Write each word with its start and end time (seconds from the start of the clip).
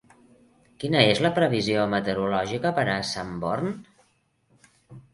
Quina 0.83 1.03
és 1.09 1.21
la 1.25 1.31
previsió 1.35 1.85
meteorològica 1.93 2.75
per 2.81 2.89
a 2.97 2.99
Sanborn 3.13 3.73